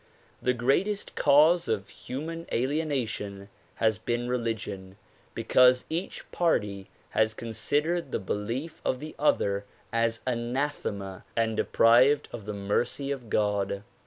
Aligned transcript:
The 0.41 0.55
greatest 0.55 1.13
cause 1.13 1.67
of 1.67 1.89
human 1.89 2.47
alienation 2.51 3.49
has 3.75 3.99
been 3.99 4.27
religion 4.27 4.97
because 5.35 5.85
each 5.91 6.31
party 6.31 6.89
has 7.11 7.35
con 7.35 7.49
sidered 7.49 8.09
the 8.09 8.17
belief 8.17 8.81
of 8.83 8.97
the 8.99 9.13
other 9.19 9.63
as 9.93 10.21
anathema 10.25 11.23
and 11.35 11.55
deprived 11.55 12.29
of 12.31 12.45
the 12.45 12.53
mercy 12.53 13.11
of 13.11 13.29
God. 13.29 13.83